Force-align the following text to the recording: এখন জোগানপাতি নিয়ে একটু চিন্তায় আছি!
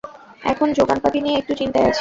এখন 0.43 0.67
জোগানপাতি 0.77 1.19
নিয়ে 1.21 1.37
একটু 1.37 1.53
চিন্তায় 1.53 1.83
আছি! 1.83 1.89